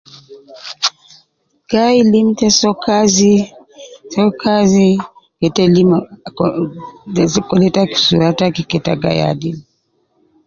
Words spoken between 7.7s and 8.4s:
taki sura